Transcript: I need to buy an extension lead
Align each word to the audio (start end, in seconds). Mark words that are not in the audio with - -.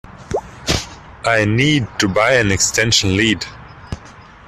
I 1.25 1.45
need 1.45 1.87
to 1.99 2.07
buy 2.07 2.33
an 2.33 2.51
extension 2.51 3.15
lead 3.15 3.45